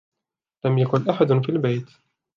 لم 0.65 0.77
يكن 0.77 1.09
أحد 1.09 1.27
في 1.45 1.49
البيت. 1.51 1.89